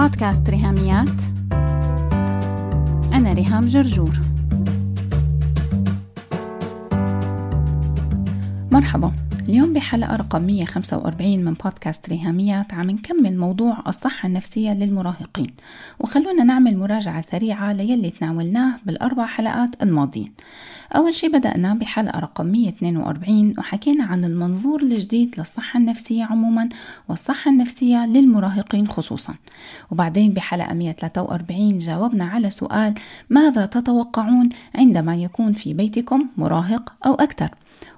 [0.00, 1.20] بودكاست ريهاميات.
[3.12, 4.20] أنا ريهام جرجور.
[8.72, 9.12] مرحبا.
[9.48, 15.54] اليوم بحلقة رقم 145 من بودكاست ريهاميات عم نكمل موضوع الصحة النفسية للمراهقين.
[15.98, 20.32] وخلونا نعمل مراجعة سريعة ليلي تناولناه بالأربع حلقات الماضيين.
[20.96, 26.68] أول شي بدأنا بحلقة رقم 142 وحكينا عن المنظور الجديد للصحة النفسية عموما
[27.08, 29.34] والصحة النفسية للمراهقين خصوصا.
[29.90, 32.94] وبعدين بحلقة 143 جاوبنا على سؤال
[33.30, 37.50] ماذا تتوقعون عندما يكون في بيتكم مراهق أو أكثر؟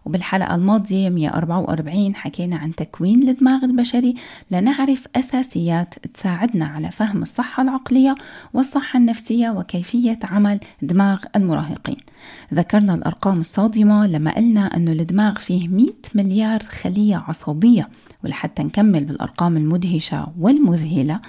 [0.04, 4.14] وبالحلقة الماضية 144 حكينا عن تكوين الدماغ البشري
[4.50, 8.14] لنعرف أساسيات تساعدنا على فهم الصحة العقلية
[8.54, 11.96] والصحة النفسية وكيفية عمل دماغ المراهقين.
[12.54, 17.88] ذكرنا الأرقام الصادمة لما قلنا أنه الدماغ فيه 100 مليار خلية عصبية.
[18.24, 21.20] ولحتى نكمل بالأرقام المدهشة والمذهلة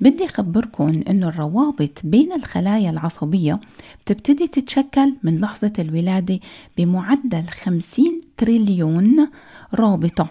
[0.00, 3.60] بدي أخبركم أنه الروابط بين الخلايا العصبية
[4.04, 6.40] بتبتدي تتشكل من لحظة الولادة
[6.78, 9.28] بمعدل 50 تريليون
[9.74, 10.28] رابطة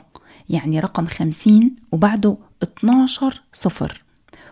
[0.50, 4.04] يعني رقم 50 وبعده 12 صفر.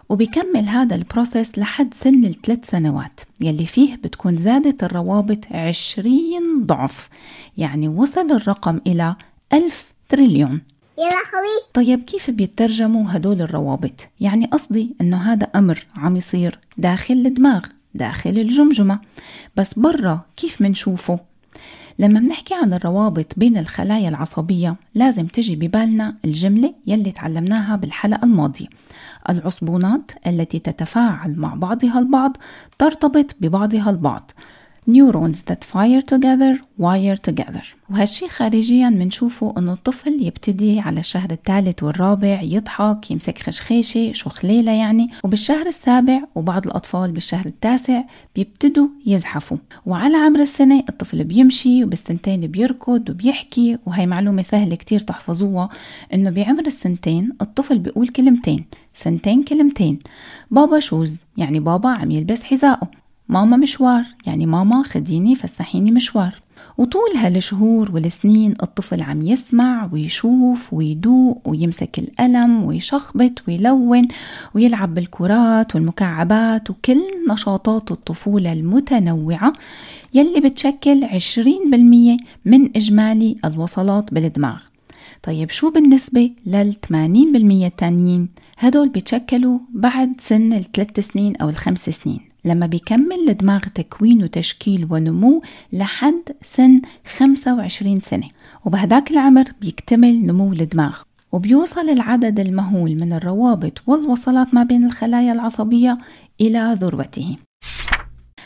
[0.09, 7.09] وبيكمل هذا البروسيس لحد سن الثلاث سنوات يلي فيه بتكون زادت الروابط 20 ضعف
[7.57, 9.15] يعني وصل الرقم إلى
[9.53, 10.61] ألف تريليون.
[10.97, 17.13] يا لهوي طيب كيف بيترجموا هدول الروابط؟ يعني قصدي إنه هذا أمر عم يصير داخل
[17.13, 18.99] الدماغ داخل الجمجمة
[19.55, 21.19] بس برا كيف منشوفه؟
[21.99, 28.67] لما بنحكي عن الروابط بين الخلايا العصبية لازم تجي ببالنا الجملة يلي تعلمناها بالحلقة الماضية
[29.29, 32.37] العصبونات التي تتفاعل مع بعضها البعض
[32.77, 34.31] ترتبط ببعضها البعض
[34.87, 37.63] neurons that fire together wire together.
[37.89, 45.09] وهالشي خارجيا منشوفه إنه الطفل يبتدي على الشهر الثالث والرابع يضحك يمسك خشخيشة شخليلة يعني.
[45.23, 48.03] وبالشهر السابع وبعض الأطفال بالشهر التاسع
[48.35, 49.57] بيبتدوا يزحفوا.
[49.85, 55.69] وعلى عمر السنة الطفل بيمشي وبالسنتين بيركض وبيحكي وهي معلومة سهلة كتير تحفظوها
[56.13, 59.99] إنه بعمر السنتين الطفل بيقول كلمتين سنتين كلمتين.
[60.51, 63.04] بابا شوز يعني بابا عم يلبس حذائه.
[63.29, 66.35] ماما مشوار يعني ماما خديني فسحيني مشوار.
[66.77, 74.07] وطول هالشهور والسنين الطفل عم يسمع ويشوف ويدوق ويمسك القلم ويشخبط ويلون
[74.55, 79.53] ويلعب بالكرات والمكعبات وكل نشاطات الطفولة المتنوعة
[80.13, 84.57] يلي بتشكل 20% من إجمالي الوصلات بالدماغ.
[85.23, 86.95] طيب شو بالنسبة لل 80%
[87.65, 92.34] التانيين؟ هدول بيتشكلوا بعد سن الثلاث سنين أو الخمس سنين.
[92.45, 95.41] لما بيكمل الدماغ تكوين وتشكيل ونمو
[95.73, 96.81] لحد سن
[97.17, 98.27] 25 سنة
[98.65, 100.97] وبهداك العمر بيكتمل نمو الدماغ.
[101.31, 105.97] وبيوصل العدد المهول من الروابط والوصلات ما بين الخلايا العصبية
[106.41, 107.35] إلى ذروته.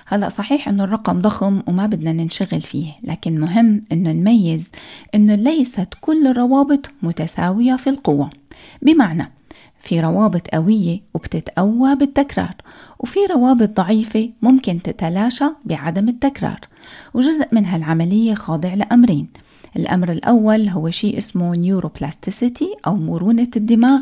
[0.07, 4.71] هلا صحيح إنه الرقم ضخم وما بدنا ننشغل فيه لكن مهم إنه نميز
[5.15, 8.29] إنه ليست كل الروابط متساوية في القوة.
[8.81, 9.31] بمعنى
[9.79, 12.55] في روابط قوية وبتتقوى بالتكرار
[12.99, 16.59] وفي روابط ضعيفة ممكن تتلاشى بعدم التكرار
[17.13, 19.27] وجزء من هالعملية خاضع لأمرين.
[19.75, 24.01] الأمر الأول هو شيء اسمه نيوروبلاستيسيتي أو مرونة الدماغ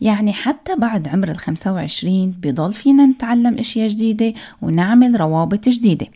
[0.00, 6.06] يعني حتى بعد عمر ال 25 بضل فينا نتعلم أشياء جديدة ونعمل روابط جديدة.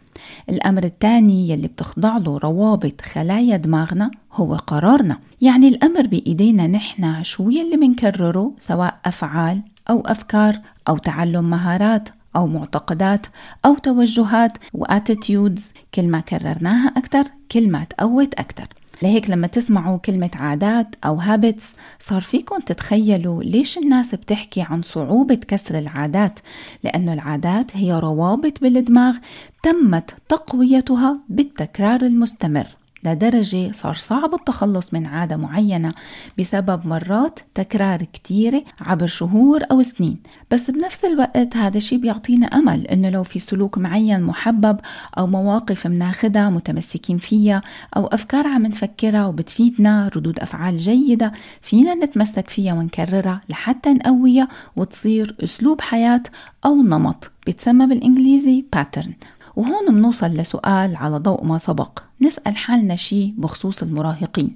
[0.49, 5.19] الأمر الثاني يلي بتخضع له روابط خلايا دماغنا هو قرارنا.
[5.41, 12.47] يعني الأمر بإيدينا نحن شو يلي منكرره سواء أفعال أو أفكار أو تعلم مهارات أو
[12.47, 13.27] معتقدات
[13.65, 18.67] أو توجهات و attitudes كل ما كررناها أكثر كل ما تقوت أكثر
[19.03, 25.35] لهيك لما تسمعوا كلمة عادات أو habits صار فيكم تتخيلوا ليش الناس بتحكي عن صعوبة
[25.35, 26.39] كسر العادات؟
[26.85, 29.17] لأنه العادات هي روابط بالدماغ
[29.63, 32.67] تمت تقويتها بالتكرار المستمر.
[33.05, 35.95] لدرجة صار صعب التخلص من عادة معينة
[36.39, 40.19] بسبب مرات تكرار كتيرة عبر شهور أو سنين.
[40.51, 44.81] بس بنفس الوقت هذا الشيء بيعطينا أمل إنه لو في سلوك معين محبب
[45.19, 47.63] أو مواقف مناخدها متمسكين فيها
[47.97, 55.37] أو أفكار عم نفكرها وبتفيدنا ردود أفعال جيدة فينا نتمسك فيها ونكررها لحتى نقويها وتصير
[55.45, 56.23] أسلوب حياة
[56.65, 59.11] أو نمط بتسمى بالإنجليزي pattern.
[59.57, 61.99] وهون منوصل لسؤال على ضوء ما سبق.
[62.21, 64.55] نسأل حالنا شيء بخصوص المراهقين.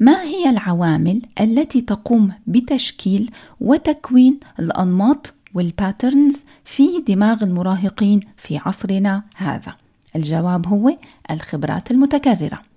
[0.00, 9.74] ما هي العوامل التي تقوم بتشكيل وتكوين الأنماط والباترنز في دماغ المراهقين في عصرنا هذا؟
[10.16, 10.96] الجواب هو
[11.30, 12.73] الخبرات المتكررة.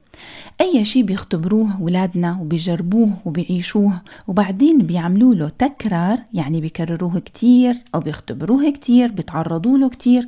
[0.62, 8.70] أي شيء بيختبروه ولادنا وبيجربوه وبيعيشوه وبعدين بيعملوا له تكرار يعني بيكرروه كتير أو بيختبروه
[8.70, 10.28] كتير بيتعرضوا له كتير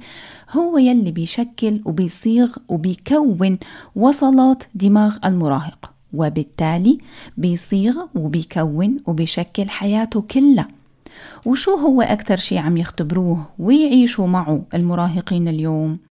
[0.51, 3.57] هو يلي بيشكل وبيصيغ وبيكون
[3.95, 6.97] وصلات دماغ المراهق وبالتالي
[7.37, 10.67] بيصيغ وبيكون وبيشكل حياته كلها
[11.45, 16.08] وشو هو أكثر شيء عم يختبروه ويعيشوا معه المراهقين اليوم؟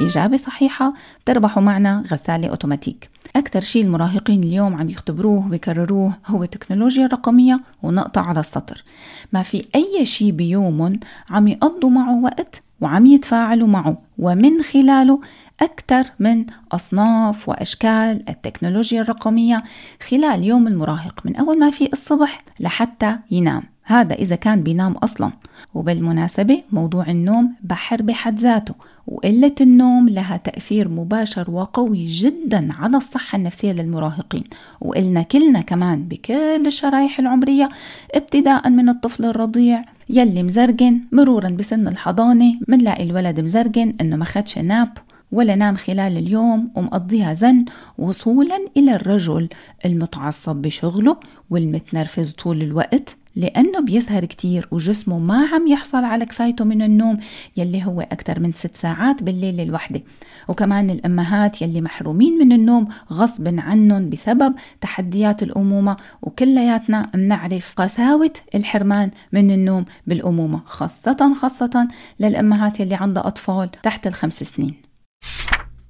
[0.00, 0.94] إجابة صحيحة
[1.24, 3.10] تربحوا معنا غسالة أوتوماتيك.
[3.36, 8.84] أكثر شيء المراهقين اليوم عم يختبروه ويكرروه هو التكنولوجيا الرقمية ونقطة على السطر.
[9.32, 11.00] ما في أي شيء بيوم
[11.30, 15.20] عم يقضوا معه وقت وعم يتفاعلوا معه ومن خلاله
[15.60, 19.62] أكثر من أصناف وأشكال التكنولوجيا الرقمية
[20.08, 23.73] خلال يوم المراهق من أول ما في الصبح لحتى ينام.
[23.84, 25.32] هذا إذا كان بينام أصلا.
[25.74, 28.74] وبالمناسبة موضوع النوم بحر بحد ذاته
[29.06, 34.44] وقلة النوم لها تأثير مباشر وقوي جدا على الصحة النفسية للمراهقين.
[34.80, 37.68] وقلنا كلنا كمان بكل الشرايح العمرية
[38.14, 44.58] ابتداء من الطفل الرضيع يلي مزرقن مرورا بسن الحضانة منلاقي الولد مزرقن إنه ما خدش
[44.58, 44.88] ناب
[45.32, 47.64] ولا نام خلال اليوم ومقضيها زن
[47.98, 49.48] وصولا إلى الرجل
[49.84, 51.16] المتعصب بشغله
[51.50, 53.16] والمتنرفز طول الوقت.
[53.36, 57.18] لأنه بيسهر كتير وجسمه ما عم يحصل على كفايته من النوم
[57.56, 60.02] يلي هو أكثر من ست ساعات بالليل الوحدة.
[60.48, 69.10] وكمان الأمهات يلي محرومين من النوم غصب عنهم بسبب تحديات الأمومة وكلياتنا بنعرف قساوة الحرمان
[69.32, 71.88] من النوم بالأمومة خاصة خاصة
[72.20, 74.74] للأمهات يلي عندها أطفال تحت الخمس سنين.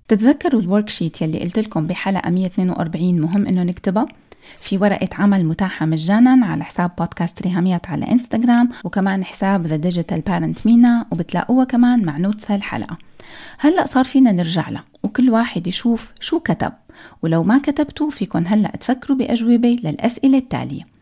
[0.09, 4.07] تتذكروا ال worksheet يلي قلت لكم بحلقة 142 مهم إنه نكتبها؟
[4.61, 10.21] في ورقة عمل متاحة مجانا على حساب بودكاست ريهاميات على إنستغرام وكمان حساب The Digital
[10.21, 12.99] Parent MENA وبتلاقوها كمان مع notes هالحلقة.
[13.59, 16.73] هلأ صار فينا نرجع لها وكل واحد يشوف شو كتب.
[17.23, 20.95] ولو ما كتبتوا فيكن هلأ تفكروا بأجوبة للأسئلة التالية.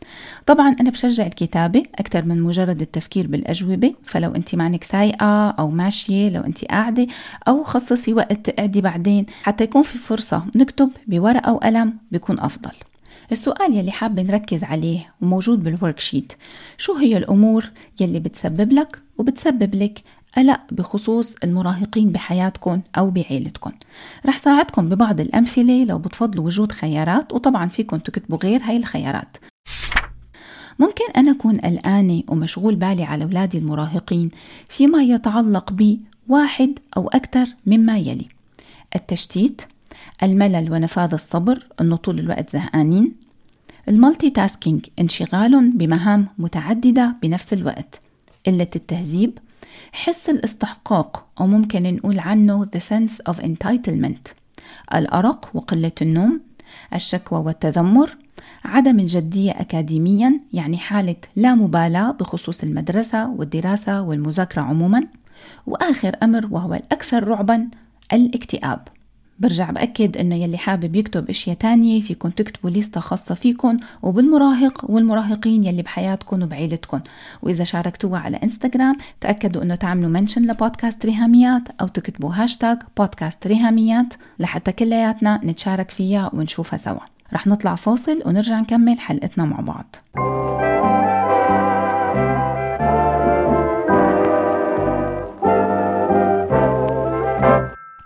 [0.46, 6.30] طبعا أنا بشجع الكتابة أكثر من مجرد التفكير بالأجوبة فلو أنت مانك سايقة أو ماشية
[6.30, 7.06] لو أنت قاعدة
[7.48, 12.72] أو خصصي وقت تقعدي بعدين حتى يكون في فرصة نكتب بورقة وقلم بيكون أفضل.
[13.32, 16.32] السؤال يلي حابة نركز عليه وموجود بال worksheet
[16.78, 17.70] شو هي الأمور
[18.00, 20.02] يلي بتسبب لك وبتسبب لك
[20.36, 23.72] قلق بخصوص المراهقين بحياتكم أو بعيلتكم
[24.26, 29.36] رح ساعدكم ببعض الأمثلة لو بتفضلوا وجود خيارات وطبعا فيكم تكتبوا غير هاي الخيارات.
[30.78, 34.30] ممكن أنا أكون قلقانة ومشغول بالي على أولادي المراهقين
[34.68, 38.26] فيما يتعلق بواحد أو أكثر مما يلي.
[38.96, 39.62] التشتيت
[40.22, 43.21] الملل ونفاذ الصبر أنه طول الوقت زهقانين.
[43.88, 48.00] المالتي تاسكينج انشغال بمهام متعددة بنفس الوقت.
[48.46, 49.38] قلة التهذيب
[49.92, 54.32] حس الاستحقاق أو ممكن نقول عنه the sense of entitlement.
[54.94, 56.40] الأرق وقلة النوم
[56.94, 58.16] الشكوى والتذمر
[58.64, 65.06] عدم الجدية أكاديميا يعني حالة لا مبالاة بخصوص المدرسة والدراسة والمذاكرة عموما.
[65.66, 67.68] وآخر أمر وهو الأكثر رعبا
[68.12, 68.88] الاكتئاب.
[69.42, 75.64] برجع بأكد إنه يلي حابب يكتب أشياء تانية فيكن تكتبوا ليستة خاصة فيكن وبالمراهق والمراهقين
[75.64, 77.00] يلي بحياتكن وبعيلتكن.
[77.42, 84.14] وإذا شاركتوها على إنستغرام تأكدوا إنه تعملوا mention لبودكاست ريهاميات أو تكتبوا hashtag podcast ريهاميات
[84.38, 87.00] لحتى كلياتنا نتشارك فيها ونشوفها سوا.
[87.32, 89.96] رح نطلع فاصل ونرجع نكمل حلقتنا مع بعض.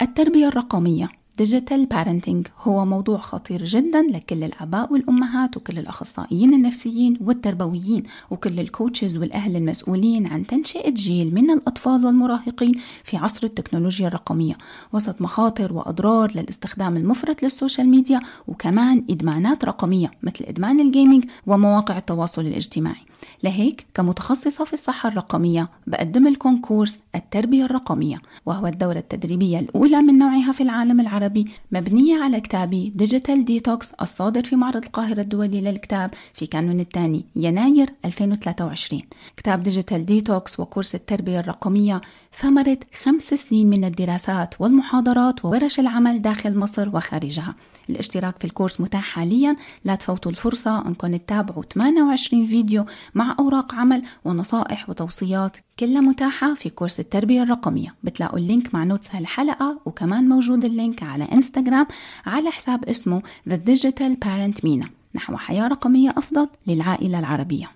[0.02, 1.08] التربية الرقمية.
[1.38, 8.67] Digital parenting هو موضوع خطير جدا لكل الآباء والأمهات وكل الأخصائيين النفسيين والتربويين وكل ال
[8.67, 12.74] coaches والأهل المسؤولين عن تنشئة جيل من الأطفال والمراهقين
[13.04, 14.54] في عصر التكنولوجيا الرقمية.
[14.92, 21.24] وسط مخاطر وأضرار للاستخدام المفرط لل social media وكمان إدمانات رقمية مثل إدمان ال gaming
[21.46, 23.02] ومواقع التواصل الاجتماعي.
[23.42, 30.18] لهيك كمتخصصة في الصحة الرقمية بقدم لكم course التربية الرقمية وهو الدورة التدريبية الأولى من
[30.18, 31.25] نوعها في العالم العربي.
[31.72, 37.90] مبنية على كتابي Digital Detox الصادر في معرض القاهرة الدولي للكتاب في كانون الثاني يناير
[38.04, 39.02] 2023
[39.36, 42.00] كتاب Digital Detox و course التربية الرقمية
[42.32, 47.54] ثمرة خمس سنين من الدراسات والمحاضرات وورش العمل داخل مصر وخارجها.
[47.90, 49.56] الاشتراك في ال course متاح حاليا.
[49.84, 50.86] لا تفوتوا الفرصة.
[50.86, 57.94] أنكم تتابعوا 28 فيديو مع أوراق عمل ونصائح وتوصيات كلها متاحة في course التربية الرقمية.
[58.02, 61.86] بتلاقوا ال link مع notes هالحلقة وكمان موجود ال link على انستغرام
[62.26, 67.70] على حساب اسمه The Digital Parent Mina نحو حياة رقمية أفضل للعائلة العربية.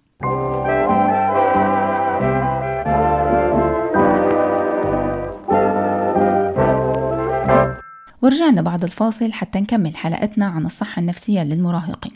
[8.23, 12.13] ورجعنا بعد الفاصل حتى نكمل حلقتنا عن الصحة النفسية للمراهقين.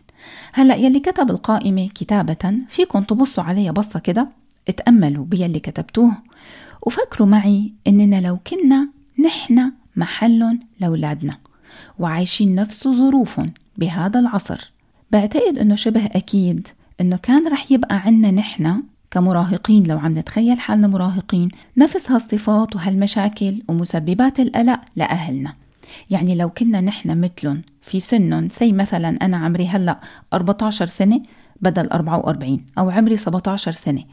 [0.53, 4.44] هلأ يلي كتب القائمة كتابة فيكم تبصوا عليها بصة كده.
[4.69, 6.13] اتأملوا باللي كتبتوه.
[6.83, 8.89] وفكروا معي إننا لو كنا
[9.25, 11.39] نحن محل لأولادنا
[11.99, 14.73] وعايشين نفس ظروفهم بهذا العصر.
[15.11, 16.69] بعتقد إنه شبه أكيد
[17.01, 23.63] إنه كان رح يبقى عنا نحن كمراهقين لو عم نتخيل حالنا مراهقين نفس هالصفات وهالمشاكل
[23.69, 25.55] ومسببات القلق لأهلنا.
[26.11, 30.01] يعني لو كنا نحن مثلهم في سنهم سي مثلا أنا عمري هلأ
[30.33, 31.21] 14 سنة
[31.65, 34.05] بدل 44 أو عمري 17 سنة.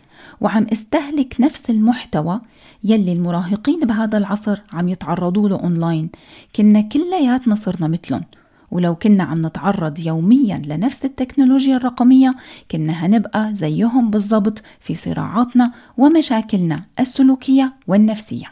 [0.41, 2.41] وعم استهلك نفس المحتوى
[2.84, 6.10] يلي المراهقين بهذا العصر عم يتعرضوا له أونلاين.
[6.55, 8.24] كنا كلياتنا صرنا مثلهم.
[8.72, 12.36] ولو كنا عم نتعرض يوميا لنفس التكنولوجيا الرقمية
[12.72, 18.48] كنا هنبقى زيهم بالضبط في صراعاتنا ومشاكلنا السلوكية والنفسية.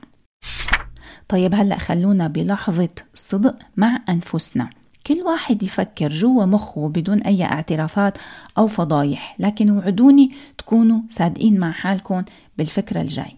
[1.28, 4.70] طيب هلأ خلونا بلحظة صدق مع أنفسنا.
[5.10, 8.18] كل واحد يفكر جوا مخه بدون أي اعترافات
[8.58, 12.24] أو فضايح لكن وعدوني تكونوا صادقين مع حالكم
[12.58, 13.32] بالفكرة الجاي.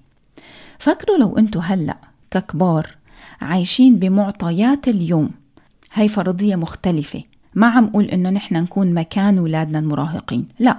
[0.80, 1.98] فكروا لو أنتوا هلأ
[2.32, 2.96] ككبار
[3.42, 5.30] عايشين بمعطيات اليوم
[5.94, 7.24] هاي فرضية مختلفة.
[7.56, 10.78] ما عم قول إنه نحن نكون مكان أولادنا المراهقين لا.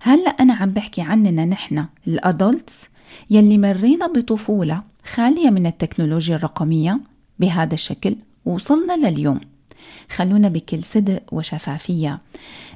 [0.00, 2.84] هلأ أنا عم بحكي عننا نحن الأدلتس
[3.30, 4.82] يلي مرينا بطفولة
[5.14, 7.00] خالية من التكنولوجيا الرقمية
[7.38, 9.40] بهذا الشكل وصلنا لليوم.
[10.16, 12.18] خلونا بكل صدق وشفافية.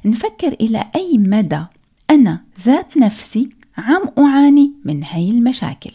[0.05, 1.63] نفكر إلى أي مدى
[2.09, 5.91] أنا ذات نفسي عم أعاني من هاي المشاكل.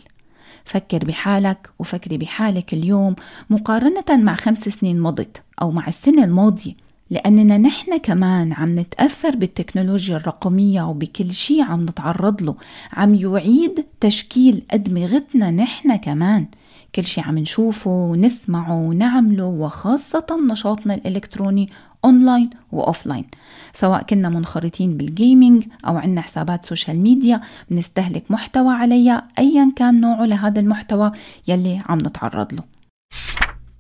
[0.64, 3.16] فكر بحالك وفكري بحالك اليوم
[3.50, 6.72] مقارنة مع خمس سنين مضت أو مع السنة الماضية
[7.10, 12.54] لأننا نحن كمان عم نتأثر بالتكنولوجيا الرقمية وبكل شيء عم نتعرض له.
[12.92, 16.46] عم يعيد تشكيل أدمغتنا نحن كمان.
[16.94, 21.70] كل شيء عم نشوفه ونسمعه ونعمله وخاصة نشاطنا الإلكتروني
[22.04, 23.24] online و offline
[23.72, 30.00] سواء كنا منخرطين بال gaming أو عنا حسابات social media بنستهلك محتوى عليها أيا كان
[30.00, 31.12] نوعه لهذا المحتوى
[31.48, 32.62] يلي عم نتعرض له.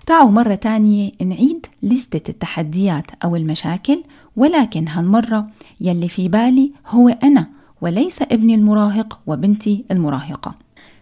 [0.06, 4.02] تعالوا مرة تانية نعيد لليستة التحديات أو المشاكل
[4.36, 5.48] ولكن هالمرة
[5.80, 7.46] يلي في بالي هو أنا
[7.80, 10.54] وليس ابني المراهق وبنتي المراهقة.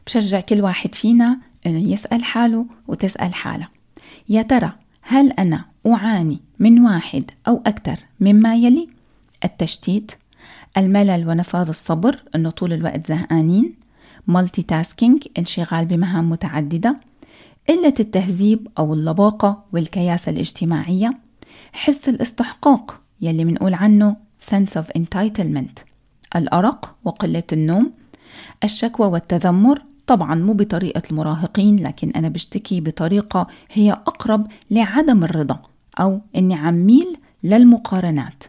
[0.07, 1.39] بشجع كل واحد فينا
[1.77, 3.69] يسأل حاله وتسأل حالها
[4.29, 4.73] يا ترى
[5.03, 8.89] هل أنا أعاني من واحد أو أكثر مما يلي؟
[9.45, 10.13] التشتيت
[10.77, 13.75] الملل ونفاذ الصبر أنه طول الوقت زهقانين
[14.27, 16.97] مالتي تاسكينج انشغال بمهام متعددة
[17.69, 21.19] قلة التهذيب أو اللباقة والكياسة الاجتماعية
[21.73, 24.17] حس الاستحقاق يلي منقول عنه
[24.51, 25.83] sense of entitlement
[26.37, 27.93] الأرق وقلة النوم
[28.65, 35.59] الشكوى والتذمر طبعا مو بطريقة المراهقين لكن أنا بشتكي بطريقة هي أقرب لعدم الرضا
[36.01, 38.45] أو إني عميل للمقارنات.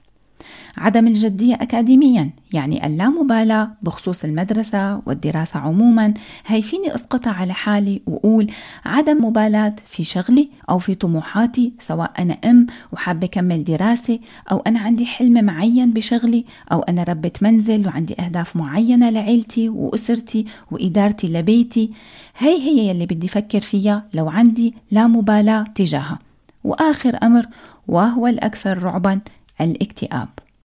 [0.79, 6.13] عدم الجدية أكاديميا يعني اللامبالاة بخصوص المدرسة والدراسة عموما.
[6.47, 8.47] هي فيني أسقطها على حالي وأقول
[8.85, 14.19] عدم مبالاة في شغلي أو في طموحاتي سواء أنا أم وحابة أكمل دراسة
[14.51, 20.45] أو أنا عندي حلم معين بشغلي أو أنا ربة منزل وعندي أهداف معينة لعيلتي وأسرتي
[20.71, 21.91] وإدارتي لبيتي.
[22.37, 26.19] هي هي يلي بدي فكر فيها لو عندي لا مبالاة تجاهها.
[26.63, 27.45] وآخر أمر
[27.87, 29.19] وهو الأكثر رعبا
[29.61, 30.29] الاكتئاب.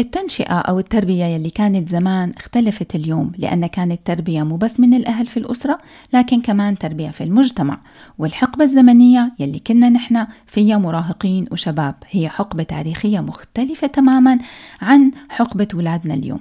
[0.00, 5.26] التنشئة أو التربية يلي كانت زمان اختلفت اليوم لأن كانت تربية مو بس من الأهل
[5.26, 5.78] في الأسرة
[6.12, 7.78] لكن كمان تربية في المجتمع.
[8.18, 14.38] والحقبة الزمنية يلي كنا نحن فيها مراهقين وشباب هي حقبة تاريخية مختلفة تماما
[14.82, 16.40] عن حقبة ولادنا اليوم.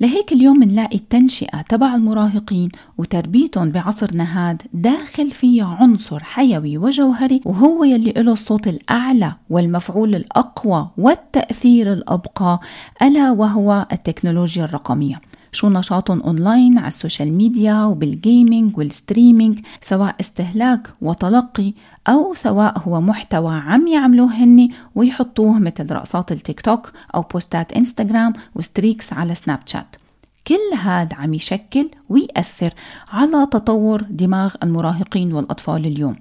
[0.00, 7.84] لهيك اليوم نلاقي التنشئة تبع المراهقين وتربيتهم بعصرنا هاد داخل فيها عنصر حيوي وجوهري وهو
[7.84, 12.60] يلي له الصوت الأعلى والمفعول الأقوى والتأثير الأبقى
[13.02, 15.20] ألا وهو التكنولوجيا الرقمية.
[15.52, 21.72] شو نشاطهم أونلاين على ال social media وبال gaming وال streaming سواء استهلاك وتلقي
[22.08, 27.72] أو سواء هو محتوى عم يعملوه هني ويحطوه مثل رقصات التيك توك أو posts ات
[27.72, 29.96] إنستغرام و streaks على سناب شات.
[30.48, 32.74] كل هذا عم يشكل ويأثر
[33.08, 36.16] على تطور دماغ المراهقين والأطفال اليوم.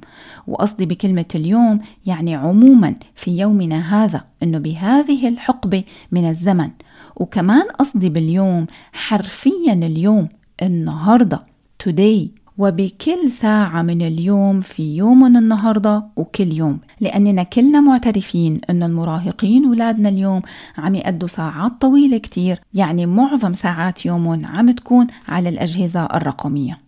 [0.48, 6.70] وقصدي بكلمة اليوم يعني عموما في يومنا هذا أنه بهذه الحقبة من الزمن.
[7.16, 10.30] وكمان قصدي باليوم حرفيا اليوم
[10.62, 11.44] النهاردة
[11.84, 19.66] today وبكل ساعة من اليوم في يوم النهاردة وكل يوم لأننا كلنا معترفين أن المراهقين
[19.66, 20.42] ولادنا اليوم
[20.78, 26.87] عم يقضوا ساعات طويلة كتير يعني معظم ساعات يومهم عم تكون على الأجهزة الرقمية.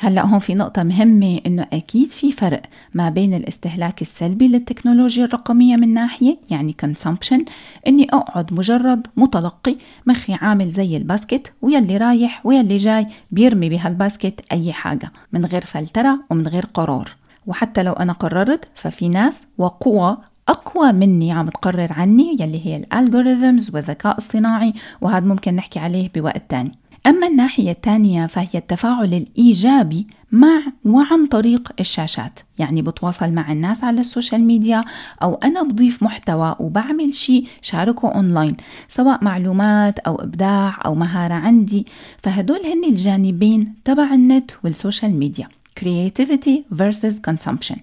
[0.00, 2.62] هلا هون في نقطة مهمة إنه أكيد في فرق
[2.94, 7.40] ما بين الاستهلاك السلبي للتكنولوجيا الرقمية من ناحية يعني consumption
[7.86, 9.76] إني أقعد مجرد متلقي
[10.06, 15.44] مخي عامل زي ال basket ويلي رايح ويلي جاي بيرمي بهال basket أي حاجة من
[15.44, 17.16] غير فلترة ومن غير قرار.
[17.46, 20.16] وحتى لو أنا قررت ففي ناس وقوى
[20.48, 26.10] أقوى مني عم تقرر عني يلي هي ال algorithms والذكاء الصناعي وهذا ممكن نحكي عليه
[26.14, 26.72] بوقت تاني.
[27.06, 34.00] أما الناحية الثانية فهي التفاعل الإيجابي مع وعن طريق الشاشات يعني بتواصل مع الناس على
[34.00, 34.84] ال social media
[35.22, 38.56] أو أنا بضيف محتوى وبعمل شيء شاركه أونلاين
[38.88, 41.86] سواء معلومات أو إبداع أو مهارة عندي
[42.22, 45.48] فهدول هن الجانبين تبع ال net وال social media.
[45.80, 47.76] Creativity versus consumption.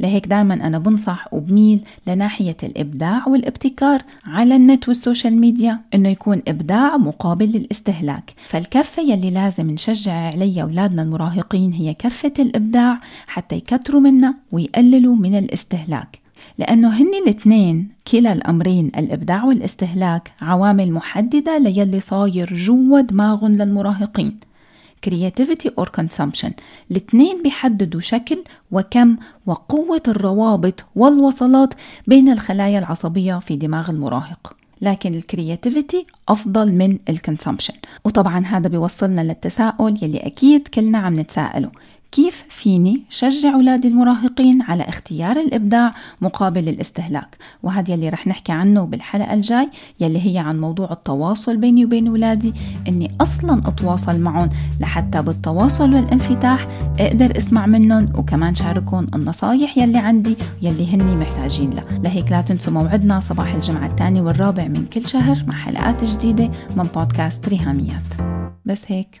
[0.00, 6.08] لهيك دائما أنا بنصح وبميل لناحية الإبداع والابتكار على ال net وال social media إنه
[6.08, 8.34] يكون إبداع مقابل للاستهلاك.
[8.46, 15.38] فالكفة يلي لازم نشجع عليها أولادنا المراهقين هي كفة الإبداع حتى يكتروا منا ويقللوا من
[15.38, 16.18] الاستهلاك.
[16.58, 24.49] لأنه هن الاثنين كلا الأمرين الإبداع والاستهلاك عوامل محددة ليلي صاير جوا دماغهم للمراهقين.
[25.06, 26.50] Creativity or consumption.
[26.90, 29.16] الاثنين بيحددوا شكل وكم
[29.46, 31.74] وقوة الروابط والوصلات
[32.06, 34.56] بين الخلايا العصبية في دماغ المراهق.
[34.82, 41.20] لكن ال creativity أفضل من ال consumption وطبعا هذا بيوصلنا للتساؤل يلي أكيد كلنا عم
[41.20, 41.70] نتساءله.
[42.12, 48.84] كيف فيني شجع أولادي المراهقين على اختيار الإبداع مقابل الاستهلاك؟ وهذا يلي رح نحكي عنه
[48.84, 49.68] بالحلقة الجاي
[50.00, 52.52] يلي هي عن موضوع التواصل بيني وبين أولادي
[52.88, 54.48] إني أصلا أتواصل معهم
[54.80, 61.84] لحتى بالتواصل والانفتاح أقدر أسمع منهم وكمان شاركهم النصايح يلي عندي يلي هني محتاجين لها
[62.02, 66.84] لهيك لا تنسوا موعدنا صباح الجمعة الثاني والرابع من كل شهر مع حلقات جديدة من
[66.94, 68.02] بودكاست ريهاميات.
[68.64, 69.20] بس هيك.